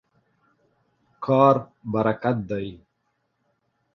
[1.25, 1.55] کار
[1.91, 2.67] برکت دی.